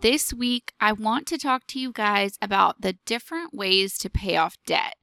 [0.00, 4.36] This week, I want to talk to you guys about the different ways to pay
[4.36, 4.94] off debt.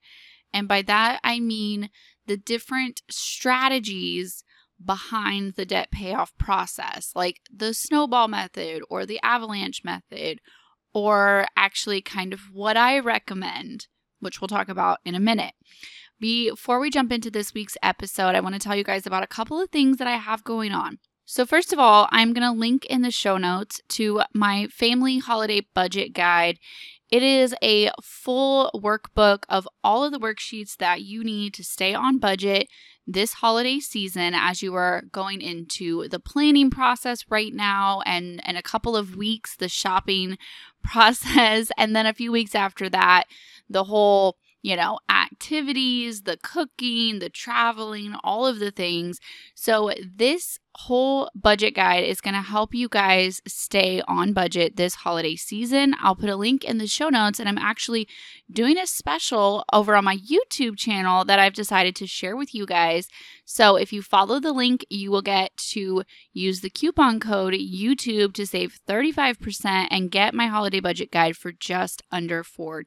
[0.54, 1.90] And by that, I mean
[2.28, 4.46] the different strategies
[4.84, 10.40] behind the debt payoff process, like the snowball method or the avalanche method,
[10.94, 13.88] or actually kind of what I recommend,
[14.22, 15.56] which we'll talk about in a minute.
[16.22, 19.28] Before we jump into this week's episode, I want to tell you guys about a
[19.28, 21.00] couple of things that I have going on.
[21.28, 25.18] So, first of all, I'm going to link in the show notes to my family
[25.18, 26.60] holiday budget guide.
[27.10, 31.96] It is a full workbook of all of the worksheets that you need to stay
[31.96, 32.68] on budget
[33.08, 38.56] this holiday season as you are going into the planning process right now and in
[38.56, 40.38] a couple of weeks the shopping
[40.84, 43.26] process and then a few weeks after that
[43.70, 49.20] the whole you know, activities, the cooking, the traveling, all of the things.
[49.54, 54.96] So, this whole budget guide is going to help you guys stay on budget this
[54.96, 55.94] holiday season.
[56.02, 58.08] I'll put a link in the show notes, and I'm actually
[58.52, 62.66] doing a special over on my YouTube channel that I've decided to share with you
[62.66, 63.08] guys.
[63.46, 66.02] So, if you follow the link, you will get to
[66.34, 71.52] use the coupon code YouTube to save 35% and get my holiday budget guide for
[71.52, 72.84] just under $4.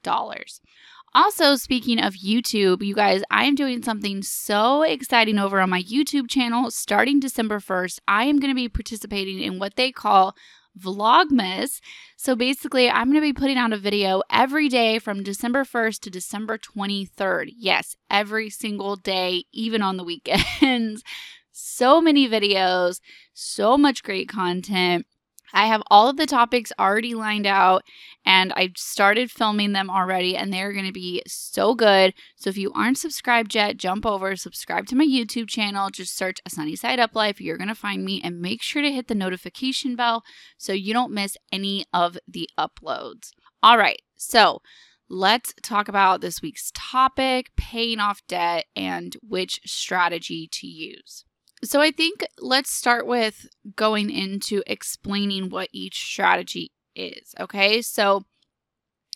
[1.14, 5.82] Also, speaking of YouTube, you guys, I am doing something so exciting over on my
[5.82, 8.00] YouTube channel starting December 1st.
[8.06, 10.36] I am going to be participating in what they call
[10.78, 11.80] Vlogmas.
[12.18, 16.00] So basically, I'm going to be putting out a video every day from December 1st
[16.00, 17.52] to December 23rd.
[17.56, 21.02] Yes, every single day, even on the weekends.
[21.50, 23.00] so many videos,
[23.32, 25.06] so much great content.
[25.52, 27.82] I have all of the topics already lined out
[28.24, 32.14] and I've started filming them already and they're going to be so good.
[32.36, 36.38] So if you aren't subscribed yet, jump over, subscribe to my YouTube channel, just search
[36.46, 37.40] A Sunny Side Up Life.
[37.40, 40.22] You're going to find me and make sure to hit the notification bell
[40.56, 43.30] so you don't miss any of the uploads.
[43.62, 44.00] All right.
[44.16, 44.60] So,
[45.08, 51.24] let's talk about this week's topic, paying off debt and which strategy to use.
[51.64, 57.34] So I think let's start with going into explaining what each strategy is.
[57.40, 57.82] Okay.
[57.82, 58.24] So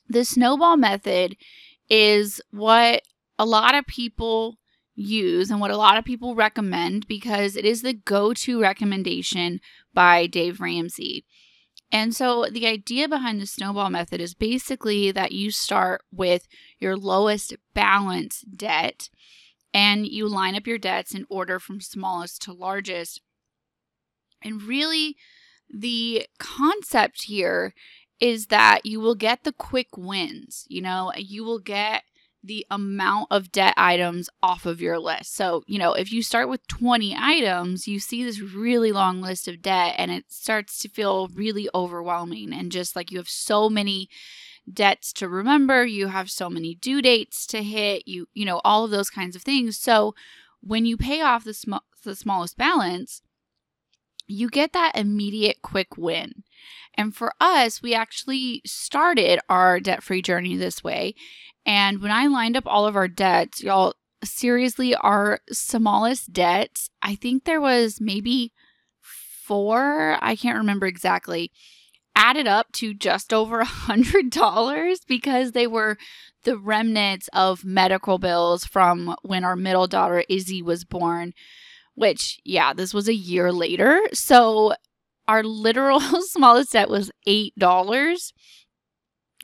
[0.09, 1.37] the snowball method
[1.89, 3.03] is what
[3.39, 4.59] a lot of people
[4.95, 9.61] use and what a lot of people recommend because it is the go to recommendation
[9.95, 11.25] by Dave Ramsey.
[11.91, 16.49] And so the idea behind the snowball method is basically that you start with
[16.79, 19.11] your lowest balance debt
[19.75, 23.21] and you line up your debts in order from smallest to largest.
[24.43, 25.17] And really,
[25.73, 27.75] the concept here
[28.21, 30.65] is that you will get the quick wins.
[30.69, 32.03] You know, you will get
[32.45, 35.35] the amount of debt items off of your list.
[35.35, 39.47] So, you know, if you start with 20 items, you see this really long list
[39.47, 43.69] of debt and it starts to feel really overwhelming and just like you have so
[43.69, 44.09] many
[44.71, 48.85] debts to remember, you have so many due dates to hit, you you know, all
[48.85, 49.79] of those kinds of things.
[49.79, 50.15] So
[50.61, 53.23] when you pay off the small the smallest balance,
[54.27, 56.45] you get that immediate quick win.
[56.95, 61.15] And for us, we actually started our debt-free journey this way.
[61.65, 63.95] And when I lined up all of our debts, y'all
[64.25, 68.53] seriously our smallest debts, I think there was maybe
[69.01, 71.51] 4, I can't remember exactly
[72.15, 75.97] added up to just over a hundred dollars because they were
[76.45, 81.33] the remnants of medical bills from when our middle daughter Izzy was born,
[81.95, 84.01] which, yeah, this was a year later.
[84.13, 84.75] So
[85.29, 88.33] our literal smallest debt was $8.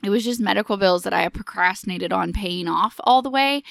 [0.03, 3.63] It was just medical bills that I procrastinated on paying off all the way.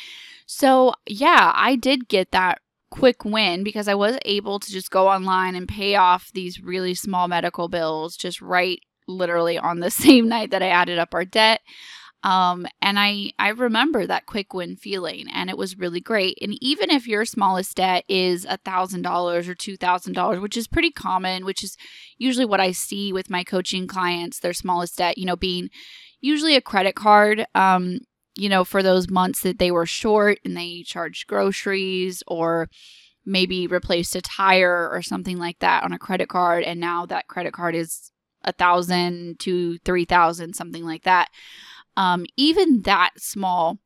[0.46, 5.08] So, yeah, I did get that quick win because I was able to just go
[5.08, 10.28] online and pay off these really small medical bills just right literally on the same
[10.28, 11.60] night that I added up our debt.
[12.24, 16.36] Um, and I I remember that quick win feeling, and it was really great.
[16.42, 20.56] And even if your smallest debt is a thousand dollars or two thousand dollars, which
[20.56, 21.76] is pretty common, which is
[22.16, 25.70] usually what I see with my coaching clients, their smallest debt, you know, being
[26.20, 27.46] usually a credit card.
[27.54, 28.00] Um,
[28.38, 32.68] you know, for those months that they were short and they charged groceries or
[33.26, 37.28] maybe replaced a tire or something like that on a credit card, and now that
[37.28, 38.12] credit card is
[38.44, 41.28] a thousand to three thousand, something like that.
[41.98, 43.78] um, even that small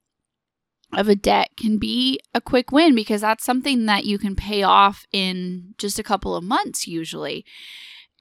[0.93, 4.63] of a debt can be a quick win because that's something that you can pay
[4.63, 7.43] off in just a couple of months usually.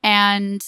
[0.01, 0.65] And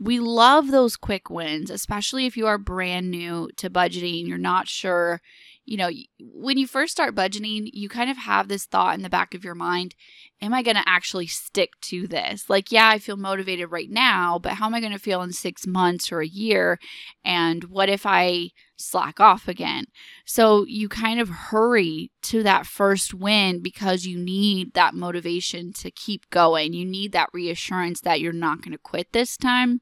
[0.00, 4.26] we love those quick wins, especially if you are brand new to budgeting.
[4.26, 5.20] You're not sure,
[5.66, 9.10] you know, when you first start budgeting, you kind of have this thought in the
[9.10, 9.94] back of your mind
[10.42, 12.48] Am I going to actually stick to this?
[12.48, 15.32] Like, yeah, I feel motivated right now, but how am I going to feel in
[15.32, 16.78] six months or a year?
[17.22, 19.86] And what if I slack off again?
[20.24, 25.90] So you kind of hurry to that first win because you need that motivation to
[25.90, 26.72] keep going.
[26.72, 29.80] You need that reassurance that you're not going to quit this time.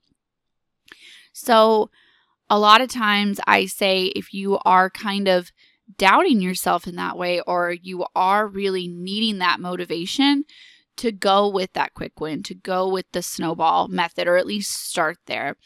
[1.32, 1.90] So,
[2.50, 5.52] a lot of times I say if you are kind of
[5.96, 10.44] doubting yourself in that way or you are really needing that motivation
[10.96, 14.72] to go with that quick win, to go with the snowball method, or at least
[14.72, 15.56] start there.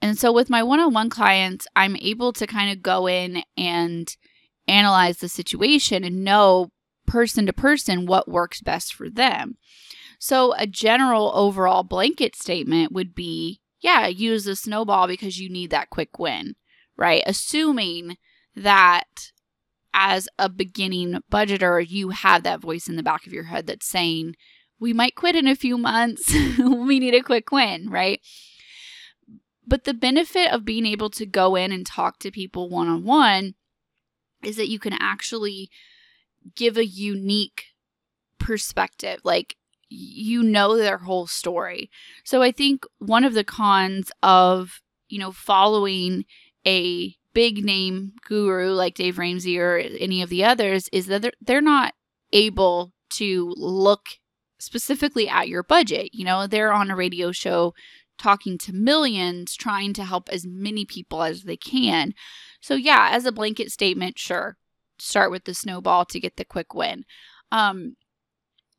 [0.00, 3.42] And so with my one on one clients, I'm able to kind of go in
[3.56, 4.14] and
[4.66, 6.70] analyze the situation and know
[7.06, 9.56] person to person what works best for them.
[10.20, 15.70] So, a general overall blanket statement would be yeah, use the snowball because you need
[15.70, 16.56] that quick win,
[16.96, 17.22] right?
[17.26, 18.16] Assuming
[18.56, 19.30] that
[19.94, 23.86] as a beginning budgeter, you have that voice in the back of your head that's
[23.86, 24.34] saying,
[24.80, 26.32] we might quit in a few months.
[26.58, 28.20] we need a quick win, right?
[29.68, 33.04] But the benefit of being able to go in and talk to people one on
[33.04, 33.54] one
[34.42, 35.68] is that you can actually
[36.56, 37.64] give a unique
[38.38, 39.20] perspective.
[39.24, 39.56] Like,
[39.90, 41.90] you know their whole story.
[42.24, 46.24] So I think one of the cons of, you know, following
[46.66, 51.32] a big name guru like Dave Ramsey or any of the others is that they're,
[51.40, 51.94] they're not
[52.32, 54.08] able to look
[54.58, 56.14] specifically at your budget.
[56.14, 57.74] You know, they're on a radio show
[58.18, 62.14] talking to millions, trying to help as many people as they can.
[62.60, 64.56] So, yeah, as a blanket statement, sure,
[64.98, 67.04] start with the snowball to get the quick win.
[67.52, 67.96] Um,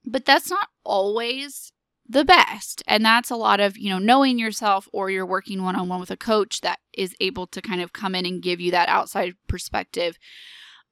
[0.05, 1.71] but that's not always
[2.07, 2.83] the best.
[2.87, 5.99] And that's a lot of, you know, knowing yourself or you're working one on one
[5.99, 8.89] with a coach that is able to kind of come in and give you that
[8.89, 10.17] outside perspective.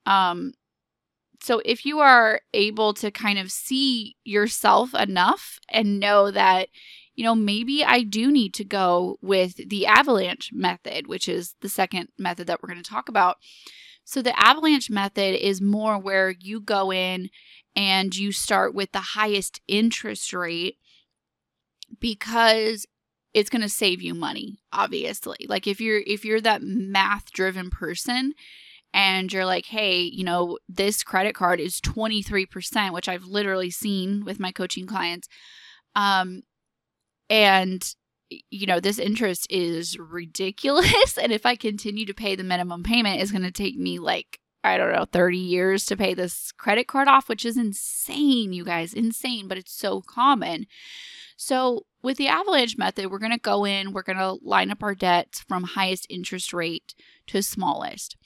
[0.06, 0.52] Um,
[1.40, 6.68] so if you are able to kind of see yourself enough and know that,
[7.18, 11.68] you know, maybe I do need to go with the avalanche method, which is the
[11.68, 13.38] second method that we're going to talk about.
[14.04, 17.30] So the avalanche method is more where you go in
[17.74, 20.76] and you start with the highest interest rate
[21.98, 22.86] because
[23.34, 27.70] it's going to save you money obviously like if you're if you're that math driven
[27.70, 28.32] person
[28.92, 34.24] and you're like hey you know this credit card is 23% which i've literally seen
[34.24, 35.28] with my coaching clients
[35.94, 36.42] um
[37.30, 37.94] and
[38.28, 43.20] you know this interest is ridiculous and if i continue to pay the minimum payment
[43.20, 46.88] it's going to take me like I don't know, 30 years to pay this credit
[46.88, 50.66] card off, which is insane, you guys, insane, but it's so common.
[51.36, 54.82] So, with the avalanche method, we're going to go in, we're going to line up
[54.82, 56.94] our debts from highest interest rate
[57.28, 58.16] to smallest.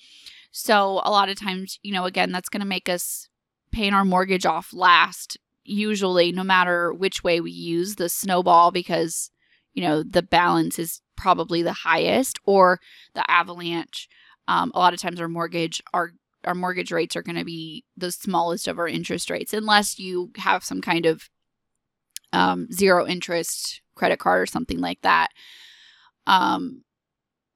[0.51, 3.29] So, a lot of times, you know, again, that's going to make us
[3.71, 9.31] paying our mortgage off last, usually, no matter which way we use the snowball, because,
[9.75, 12.81] you know, the balance is probably the highest, or
[13.15, 14.09] the avalanche.
[14.49, 16.13] Um, a lot of times, our mortgage, our
[16.45, 20.33] our mortgage rates are going to be the smallest of our interest rates unless you
[20.39, 21.31] have some kind of
[22.33, 25.29] um, zero interest credit card or something like that.
[26.27, 26.83] Um,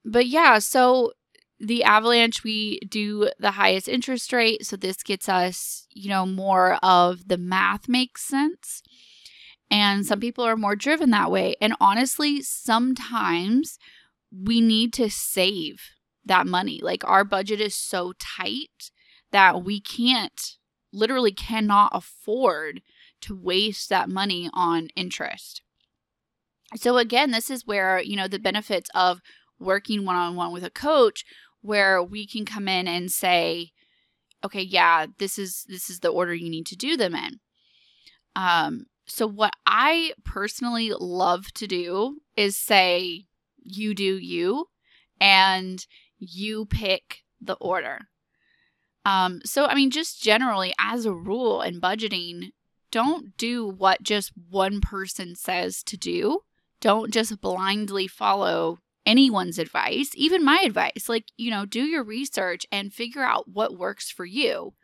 [0.05, 1.13] but yeah, so
[1.59, 4.67] the avalanche, we do the highest interest rate.
[4.67, 8.83] So this gets us, you know, more of the math makes sense.
[9.71, 11.57] And some people are more driven that way.
[11.61, 13.79] And honestly, sometimes
[14.31, 15.81] we need to save
[16.25, 16.81] that money.
[16.83, 18.91] Like our budget is so tight
[19.33, 20.57] that we can't,
[20.93, 22.83] literally cannot afford
[23.23, 25.63] to waste that money on interest.
[26.75, 29.21] So again, this is where, you know, the benefits of
[29.59, 31.25] working one-on-one with a coach
[31.67, 33.73] where we can come in and say,
[34.45, 37.41] okay, yeah, this is this is the order you need to do them in.
[38.35, 43.27] Um so what I personally love to do is say
[43.63, 44.67] you do you
[45.21, 45.87] and
[46.19, 48.09] you pick the order.
[49.05, 52.51] Um, so, I mean, just generally, as a rule in budgeting,
[52.91, 56.41] don't do what just one person says to do.
[56.81, 61.09] Don't just blindly follow anyone's advice, even my advice.
[61.09, 64.75] Like, you know, do your research and figure out what works for you.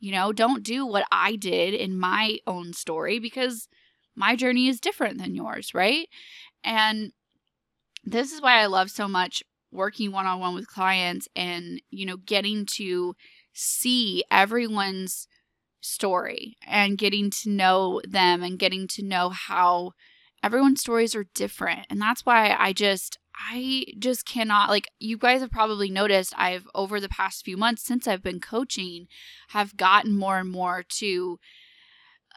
[0.00, 3.68] You know, don't do what I did in my own story because
[4.16, 6.08] my journey is different than yours, right?
[6.64, 7.12] And
[8.04, 12.06] this is why I love so much working one on one with clients and, you
[12.06, 13.14] know, getting to
[13.52, 15.28] see everyone's
[15.80, 19.92] story and getting to know them and getting to know how
[20.42, 21.86] everyone's stories are different.
[21.90, 26.66] And that's why I just, I just cannot like you guys have probably noticed I've
[26.74, 29.06] over the past few months since I've been coaching
[29.48, 31.38] have gotten more and more to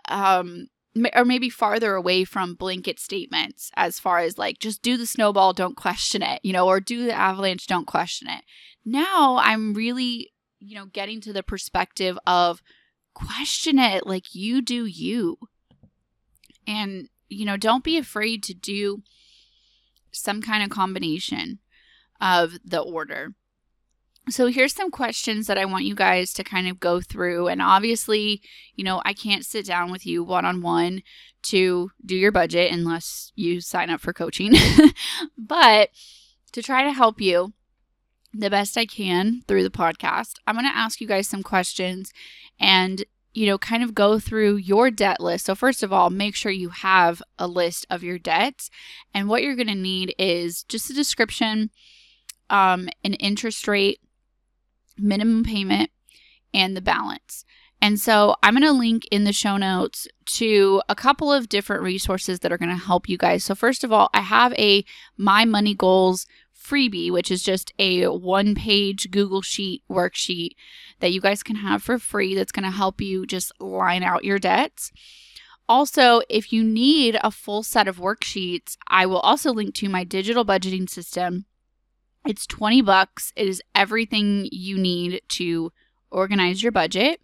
[0.10, 0.68] um
[1.16, 5.54] or maybe farther away from blanket statements as far as like just do the snowball
[5.54, 8.44] don't question it you know or do the avalanche don't question it.
[8.86, 12.62] Now i'm really you know getting to the perspective of
[13.14, 15.38] question it like you do you.
[16.68, 19.02] And you know don't be afraid to do
[20.12, 21.60] some kind of combination
[22.20, 23.34] of the order
[24.30, 27.48] so here's some questions that I want you guys to kind of go through.
[27.48, 28.42] And obviously,
[28.76, 31.02] you know, I can't sit down with you one on one
[31.44, 34.54] to do your budget unless you sign up for coaching.
[35.38, 35.90] but
[36.52, 37.54] to try to help you
[38.34, 42.14] the best I can through the podcast, I'm going to ask you guys some questions
[42.60, 45.46] and you know, kind of go through your debt list.
[45.46, 48.70] So, first of all, make sure you have a list of your debts.
[49.14, 51.70] And what you're going to need is just a description,
[52.50, 54.00] um, an interest rate,
[54.98, 55.92] minimum payment,
[56.54, 57.46] and the balance.
[57.82, 61.82] And so I'm going to link in the show notes to a couple of different
[61.82, 63.44] resources that are going to help you guys.
[63.44, 64.86] So, first of all, I have a
[65.18, 70.52] My Money Goals freebie, which is just a one page Google Sheet worksheet
[71.02, 74.24] that you guys can have for free that's going to help you just line out
[74.24, 74.92] your debts.
[75.68, 80.04] Also, if you need a full set of worksheets, I will also link to my
[80.04, 81.46] digital budgeting system
[82.26, 83.34] it's 20 bucks.
[83.36, 85.72] It is everything you need to
[86.12, 87.20] organize your budget.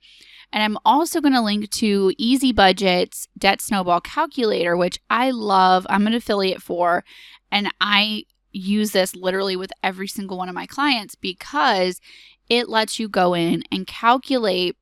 [0.52, 5.86] And I'm also going to link to Easy Budget's Debt Snowball Calculator, which I love.
[5.90, 7.04] I'm an affiliate for,
[7.52, 12.00] and I use this literally with every single one of my clients because
[12.50, 14.76] it lets you go in and calculate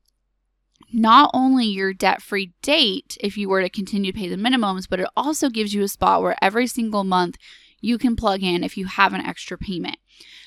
[0.93, 4.87] not only your debt free date if you were to continue to pay the minimums,
[4.89, 7.37] but it also gives you a spot where every single month
[7.81, 9.97] you can plug in if you have an extra payment.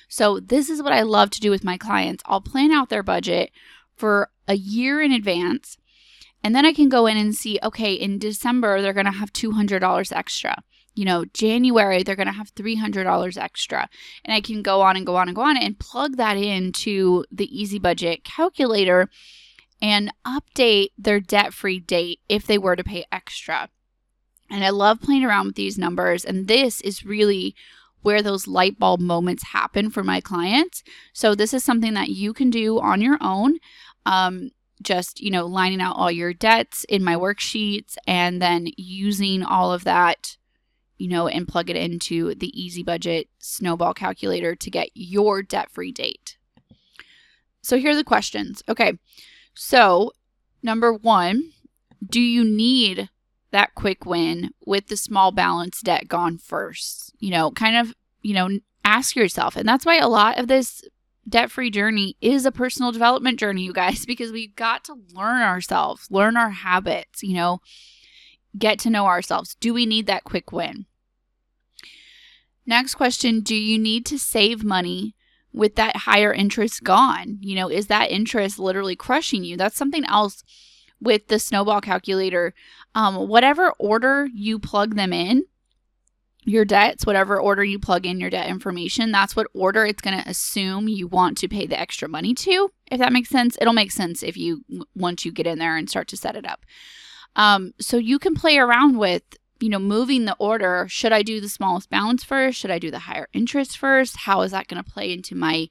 [0.08, 2.22] So, this is what I love to do with my clients.
[2.26, 3.50] I'll plan out their budget
[3.94, 5.76] for a year in advance,
[6.42, 9.32] and then I can go in and see okay, in December, they're going to have
[9.32, 10.62] $200 extra.
[10.98, 13.88] You know, January, they're going to have $300 extra.
[14.24, 17.24] And I can go on and go on and go on and plug that into
[17.30, 19.08] the Easy Budget calculator
[19.80, 23.68] and update their debt free date if they were to pay extra.
[24.50, 26.24] And I love playing around with these numbers.
[26.24, 27.54] And this is really
[28.02, 30.82] where those light bulb moments happen for my clients.
[31.12, 33.58] So this is something that you can do on your own.
[34.04, 34.50] Um,
[34.82, 39.72] just, you know, lining out all your debts in my worksheets and then using all
[39.72, 40.37] of that,
[40.98, 45.70] you know, and plug it into the easy budget snowball calculator to get your debt
[45.70, 46.36] free date.
[47.62, 48.62] So here are the questions.
[48.68, 48.98] Okay.
[49.54, 50.12] So,
[50.62, 51.52] number one,
[52.06, 53.08] do you need
[53.50, 57.14] that quick win with the small balance debt gone first.
[57.18, 59.56] You know, kind of, you know, ask yourself.
[59.56, 60.82] And that's why a lot of this
[61.28, 65.42] debt free journey is a personal development journey, you guys, because we've got to learn
[65.42, 67.60] ourselves, learn our habits, you know,
[68.56, 69.56] get to know ourselves.
[69.56, 70.86] Do we need that quick win?
[72.66, 75.14] Next question Do you need to save money
[75.52, 77.38] with that higher interest gone?
[77.40, 79.56] You know, is that interest literally crushing you?
[79.56, 80.42] That's something else
[81.00, 82.54] with the snowball calculator,
[82.94, 85.44] um, whatever order you plug them in,
[86.44, 90.20] your debts, whatever order you plug in your debt information, that's what order it's going
[90.20, 92.70] to assume you want to pay the extra money to.
[92.90, 94.64] If that makes sense, it'll make sense if you
[94.94, 96.64] once you get in there and start to set it up.
[97.38, 99.22] Um, so you can play around with,
[99.60, 100.86] you know, moving the order.
[100.90, 102.58] Should I do the smallest balance first?
[102.58, 104.18] Should I do the higher interest first?
[104.18, 105.68] How is that going to play into my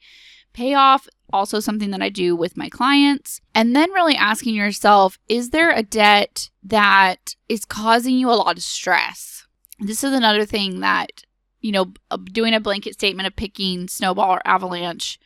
[0.54, 1.08] payoff?
[1.34, 3.42] also something that I do with my clients.
[3.54, 8.58] And then really asking yourself, is there a debt that is causing you a lot
[8.58, 9.46] of stress?
[9.80, 11.24] This is another thing that,
[11.62, 11.94] you know,
[12.32, 15.20] doing a blanket statement of picking snowball or avalanche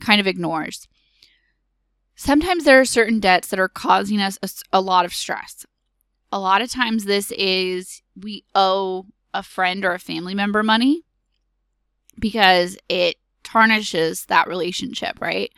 [0.00, 0.88] kind of ignores.
[2.16, 5.66] Sometimes there are certain debts that are causing us a, a lot of stress.
[6.34, 11.04] A lot of times, this is we owe a friend or a family member money
[12.18, 15.52] because it tarnishes that relationship, right?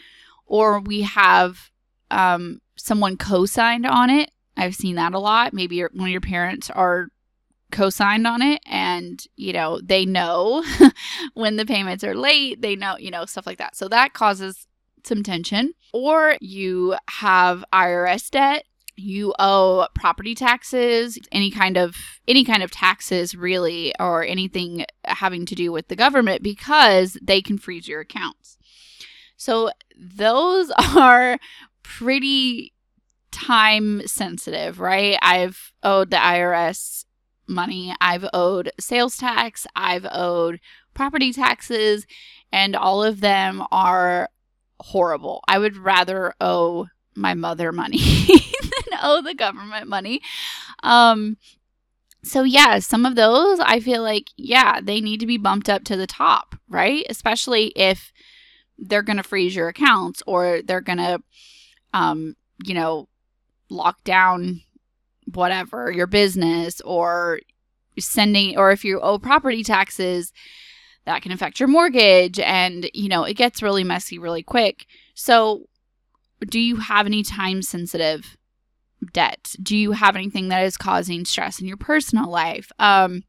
[0.44, 1.70] Or we have
[2.10, 4.30] um, someone co signed on it.
[4.54, 5.54] I've seen that a lot.
[5.54, 7.08] Maybe one of your parents are
[7.72, 10.62] co signed on it and, you know, they know
[11.32, 13.76] when the payments are late, they know, you know, stuff like that.
[13.76, 14.66] So that causes
[15.04, 15.72] some tension.
[15.94, 18.66] Or you have IRS debt
[18.96, 25.44] you owe property taxes any kind of any kind of taxes really or anything having
[25.46, 28.56] to do with the government because they can freeze your accounts.
[29.36, 31.38] So those are
[31.82, 32.72] pretty
[33.30, 35.18] time sensitive right?
[35.20, 37.04] I've owed the irs
[37.48, 37.94] money.
[38.00, 39.66] I've owed sales tax.
[39.76, 40.60] I've owed
[40.94, 42.06] property taxes.
[42.52, 44.30] And all of them are
[44.80, 45.42] horrible.
[45.48, 47.98] I would rather owe my mother money
[49.02, 50.20] owe the government money.
[50.82, 51.36] Um,
[52.22, 55.84] so yeah, some of those I feel like yeah, they need to be bumped up
[55.84, 57.04] to the top, right?
[57.08, 58.12] Especially if
[58.78, 61.22] they're going to freeze your accounts or they're going to
[61.94, 63.08] um, you know,
[63.70, 64.60] lock down
[65.32, 67.40] whatever, your business or
[67.98, 70.32] sending or if you owe property taxes,
[71.06, 74.86] that can affect your mortgage and you know, it gets really messy really quick.
[75.14, 75.66] So
[76.48, 78.36] do you have any time sensitive
[79.12, 79.54] debt?
[79.62, 82.70] Do you have anything that is causing stress in your personal life?
[82.78, 83.24] Um,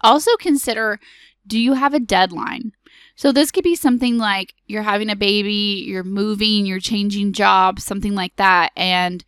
[0.00, 0.98] also consider
[1.46, 2.72] do you have a deadline?
[3.16, 7.84] So this could be something like you're having a baby, you're moving, you're changing jobs,
[7.84, 9.24] something like that, and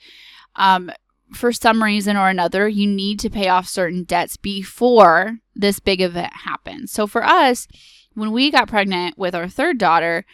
[0.57, 0.91] um,
[1.33, 6.01] for some reason or another, you need to pay off certain debts before this big
[6.01, 6.93] event happens.
[6.93, 7.67] So for us,
[8.15, 10.25] when we got pregnant with our third daughter,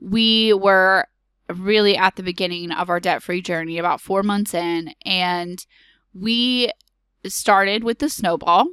[0.00, 1.06] we were
[1.58, 5.64] really at the beginning of our debt free journey, about four months in, and
[6.12, 6.70] we
[7.26, 8.66] started with the snowball.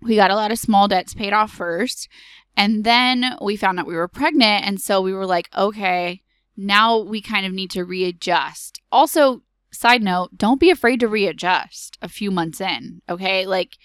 [0.00, 2.08] We got a lot of small debts paid off first.
[2.56, 4.66] And then we found out we were pregnant.
[4.66, 6.22] And so we were like, okay,
[6.56, 8.80] now we kind of need to readjust.
[8.90, 13.02] Also, side note, don't be afraid to readjust a few months in.
[13.08, 13.46] Okay.
[13.46, 13.76] Like,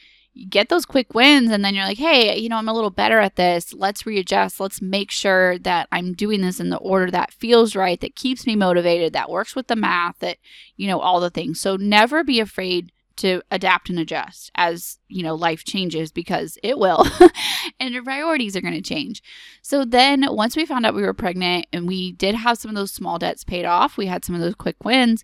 [0.49, 3.19] get those quick wins and then you're like hey you know i'm a little better
[3.19, 3.73] at this.
[3.73, 4.59] Let's readjust.
[4.59, 8.47] Let's make sure that i'm doing this in the order that feels right that keeps
[8.47, 10.37] me motivated that works with the math that
[10.75, 11.59] you know all the things.
[11.59, 16.79] So never be afraid to adapt and adjust as you know life changes because it
[16.79, 17.05] will
[17.79, 19.21] and your priorities are going to change.
[19.61, 22.75] So then once we found out we were pregnant and we did have some of
[22.75, 25.23] those small debts paid off we had some of those quick wins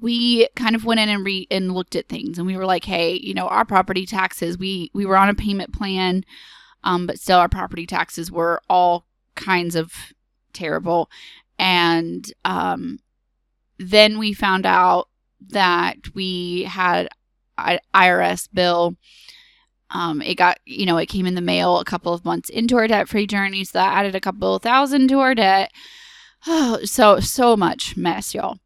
[0.00, 2.84] we kind of went in and re and looked at things and we were like
[2.84, 6.24] hey you know our property taxes we we were on a payment plan
[6.84, 9.92] um but still our property taxes were all kinds of
[10.52, 11.10] terrible
[11.58, 12.98] and um
[13.78, 15.08] then we found out
[15.40, 17.08] that we had
[17.56, 18.96] an IRS bill
[19.90, 22.76] um, it got, you know, it came in the mail a couple of months into
[22.76, 23.64] our debt free journey.
[23.64, 25.72] So that added a couple of thousand to our debt.
[26.46, 28.58] Oh, so, so much mess, y'all.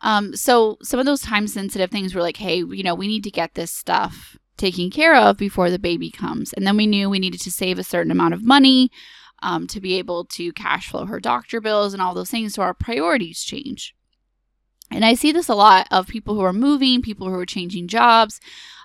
[0.00, 3.24] Um, so some of those time sensitive things were like, hey, you know, we need
[3.24, 6.52] to get this stuff taken care of before the baby comes.
[6.52, 8.90] And then we knew we needed to save a certain amount of money
[9.42, 12.54] um, to be able to cash flow her doctor bills and all those things.
[12.54, 13.94] So our priorities change.
[14.90, 17.88] And I see this a lot of people who are moving, people who are changing
[17.88, 18.40] jobs,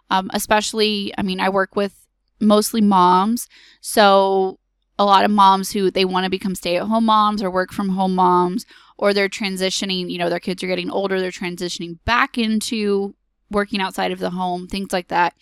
[0.09, 2.05] um, especially, I mean, I work with
[2.39, 3.47] mostly moms.
[3.81, 4.59] So
[4.99, 7.71] a lot of moms who they want to become stay at home moms or work
[7.71, 8.65] from home moms
[8.97, 13.15] or they're transitioning, you know, their kids are getting older, they're transitioning back into
[13.49, 15.33] working outside of the home, things like that.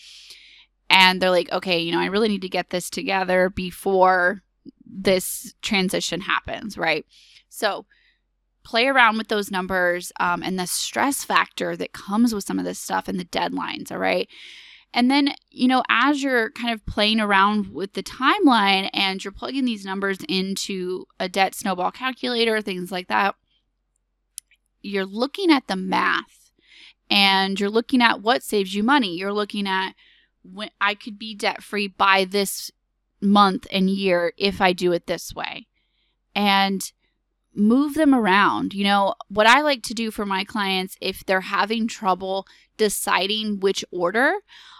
[0.90, 4.44] And they're like, okay, you know, I really need to get this together before
[4.86, 7.06] this transition happens, right?
[7.50, 7.86] So
[8.64, 12.66] play around with those numbers um, and the stress factor that comes with some of
[12.66, 14.28] this stuff and the deadlines, all right?
[14.94, 19.32] And then, you know, as you're kind of playing around with the timeline and you're
[19.32, 23.36] plugging these numbers into a debt snowball calculator, things like that,
[24.82, 26.52] you're looking at the math
[27.10, 29.16] and you're looking at what saves you money.
[29.16, 29.94] You're looking at
[30.44, 32.72] when I could be debt free by this
[33.22, 35.68] month and year if I do it this way.
[36.36, 36.92] And
[37.54, 38.74] move them around.
[38.74, 42.46] You know, what I like to do for my clients if they're having trouble
[42.78, 44.34] deciding which order,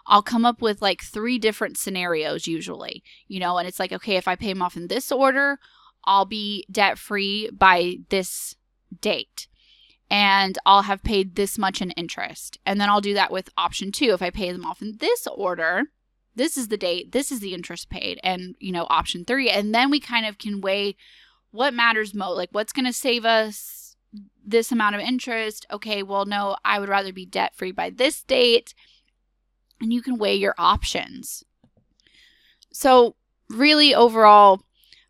[0.08, 3.04] I'll come up with like three different scenarios usually.
[3.28, 5.60] You know, and it's like, okay, if I pay them off in this order,
[6.06, 8.56] I'll be debt free by this
[9.00, 9.48] date
[10.12, 12.60] and I'll have paid this much in interest.
[12.66, 14.12] And then I'll do that with option two.
[14.12, 15.84] If I pay them off in this order,
[16.36, 19.50] this is the date, this is the interest paid, and you know, option three.
[19.50, 20.98] And then we kind of can weigh
[21.52, 23.96] what matters most, like what's going to save us
[24.46, 25.66] this amount of interest.
[25.72, 28.74] Okay, well, no, I would rather be debt free by this date.
[29.80, 31.44] And you can weigh your options.
[32.72, 33.16] So,
[33.50, 34.62] really, overall,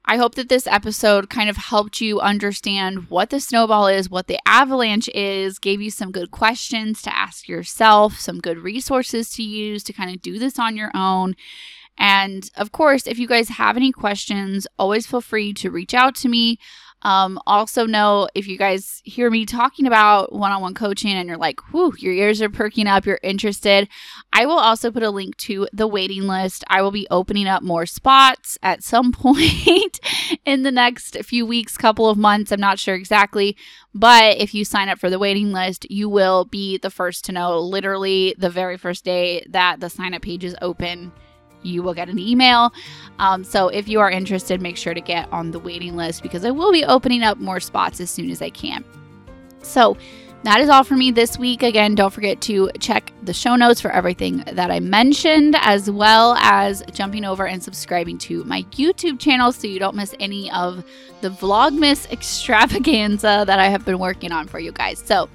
[0.06, 4.28] I hope that this episode kind of helped you understand what the snowball is, what
[4.28, 9.44] the avalanche is, gave you some good questions to ask yourself, some good resources to
[9.44, 11.36] use to kind of do this on your own.
[11.98, 16.16] And of course, if you guys have any questions, always feel free to reach out
[16.16, 16.58] to me.
[17.04, 21.28] Um, also, know if you guys hear me talking about one on one coaching and
[21.28, 23.90] you're like, whew, your ears are perking up, you're interested,
[24.32, 26.64] I will also put a link to the waiting list.
[26.68, 30.00] I will be opening up more spots at some point
[30.46, 32.52] in the next few weeks, couple of months.
[32.52, 33.58] I'm not sure exactly.
[33.94, 37.32] But if you sign up for the waiting list, you will be the first to
[37.32, 41.12] know literally the very first day that the sign up page is open
[41.64, 42.74] you will get an email.
[43.20, 46.46] Um, so if you are interested, make sure to get on the waiting list because
[46.46, 48.84] I will be opening up more spots as soon as I can.
[49.62, 49.98] So
[50.44, 51.62] that is all for me this week.
[51.62, 56.34] Again, don't forget to check the show notes for everything that I mentioned, as well
[56.40, 60.84] as jumping over and subscribing to my YouTube channel so you don't miss any of
[61.22, 64.98] the Vlogmas extravaganza that I have been working on for you guys.
[65.06, 65.30] So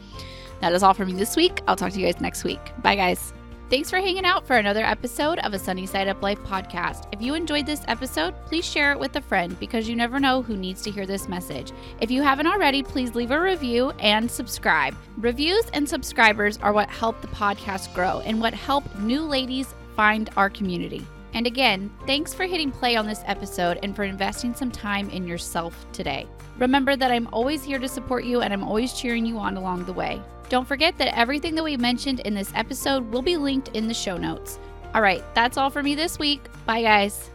[0.60, 1.62] that is all for me this week.
[1.68, 2.60] I'll talk to you guys next week.
[2.82, 3.32] Bye, guys.
[3.68, 7.08] Thanks for hanging out for another episode of a Sunny Side Up Life podcast.
[7.10, 10.40] If you enjoyed this episode, please share it with a friend because you never know
[10.40, 11.72] who needs to hear this message.
[12.00, 14.96] If you haven't already, please leave a review and subscribe.
[15.16, 20.30] Reviews and subscribers are what help the podcast grow and what help new ladies find
[20.36, 21.04] our community.
[21.34, 25.26] And again, thanks for hitting play on this episode and for investing some time in
[25.26, 26.28] yourself today.
[26.58, 29.86] Remember that I'm always here to support you and I'm always cheering you on along
[29.86, 30.22] the way.
[30.48, 33.94] Don't forget that everything that we mentioned in this episode will be linked in the
[33.94, 34.58] show notes.
[34.94, 36.40] All right, that's all for me this week.
[36.64, 37.30] Bye, guys.